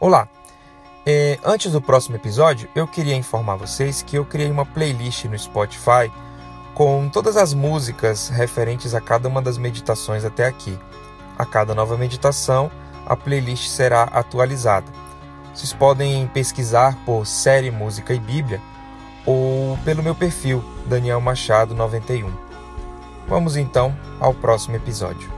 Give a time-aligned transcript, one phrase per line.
[0.00, 0.28] Olá!
[1.04, 5.36] É, antes do próximo episódio, eu queria informar vocês que eu criei uma playlist no
[5.36, 6.08] Spotify
[6.72, 10.78] com todas as músicas referentes a cada uma das meditações até aqui.
[11.36, 12.70] A cada nova meditação,
[13.04, 14.86] a playlist será atualizada.
[15.52, 18.62] Vocês podem pesquisar por série Música e Bíblia
[19.26, 22.32] ou pelo meu perfil, Daniel Machado 91.
[23.26, 25.37] Vamos então ao próximo episódio.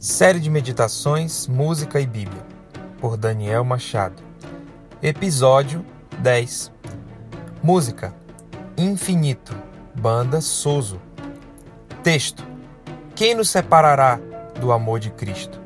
[0.00, 2.42] Série de Meditações, Música e Bíblia,
[2.98, 4.22] por Daniel Machado.
[5.02, 5.84] Episódio
[6.20, 6.72] 10.
[7.62, 8.14] Música:
[8.78, 9.54] Infinito,
[9.94, 10.98] Banda Soso.
[12.02, 12.42] Texto:
[13.14, 14.18] Quem nos separará
[14.58, 15.60] do amor de Cristo?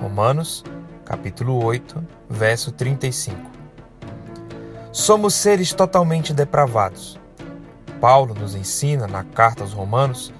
[0.00, 0.64] Romanos,
[1.04, 3.36] capítulo 8, verso 35.
[4.90, 7.20] Somos seres totalmente depravados.
[8.00, 10.32] Paulo nos ensina na carta aos Romanos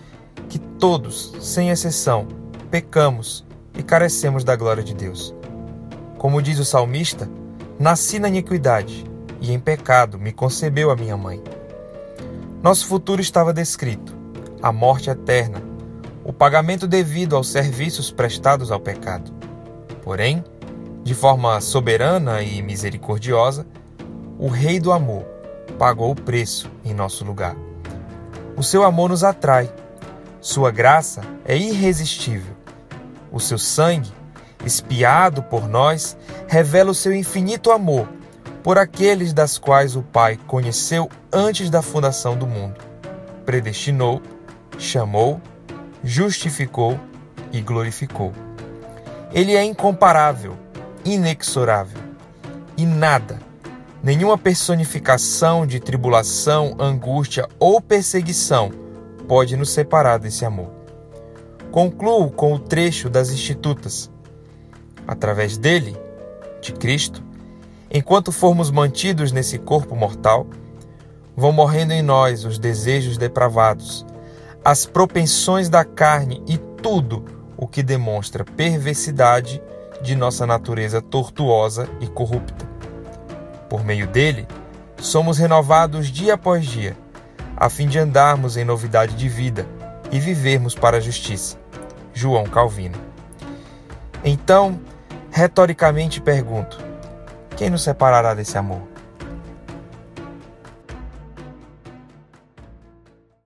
[0.49, 3.45] que todos, sem exceção, pecamos
[3.77, 5.35] e carecemos da glória de Deus.
[6.19, 7.29] Como diz o salmista,
[7.79, 9.05] nasci na iniquidade
[9.41, 11.43] e em pecado me concebeu a minha mãe.
[12.63, 14.17] Nosso futuro estava descrito:
[14.61, 15.63] a morte eterna,
[16.25, 19.33] o pagamento devido aos serviços prestados ao pecado.
[20.03, 20.45] Porém,
[21.05, 23.67] de forma soberana e misericordiosa,
[24.39, 25.25] o Rei do Amor
[25.79, 27.57] pagou o preço em nosso lugar.
[28.57, 29.73] O seu amor nos atrai,
[30.41, 32.58] sua graça é irresistível
[33.31, 34.13] o seu sangue,
[34.65, 38.09] espiado por nós, revela o seu infinito amor
[38.63, 42.77] por aqueles das quais o Pai conheceu antes da fundação do mundo.
[43.45, 44.21] Predestinou,
[44.79, 45.41] chamou,
[46.03, 46.99] justificou
[47.53, 48.33] e glorificou.
[49.33, 50.57] Ele é incomparável,
[51.05, 52.01] inexorável.
[52.77, 53.39] E nada,
[54.03, 58.71] nenhuma personificação de tribulação, angústia ou perseguição
[59.27, 60.78] pode nos separar desse amor.
[61.71, 64.11] Concluo com o trecho das Institutas.
[65.07, 65.95] Através dele,
[66.63, 67.23] de Cristo,
[67.91, 70.47] enquanto formos mantidos nesse corpo mortal,
[71.37, 74.05] vão morrendo em nós os desejos depravados,
[74.65, 77.23] as propensões da carne e tudo
[77.55, 79.63] o que demonstra perversidade
[80.03, 82.67] de nossa natureza tortuosa e corrupta.
[83.69, 84.49] Por meio dele,
[84.97, 86.97] somos renovados dia após dia,
[87.55, 89.67] a fim de andarmos em novidade de vida
[90.11, 91.59] e vivermos para a justiça.
[92.13, 92.99] João Calvino.
[94.25, 94.81] Então,
[95.31, 96.79] retoricamente pergunto:
[97.57, 98.83] quem nos separará desse amor?